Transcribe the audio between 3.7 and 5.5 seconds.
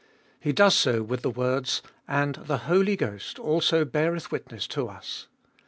beareth witness to US.